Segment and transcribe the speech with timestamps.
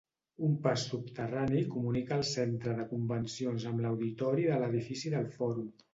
[0.45, 5.71] Un pas subterrani comunica el Centre de Convencions amb l'Auditori de l'Edifici del Fòrum.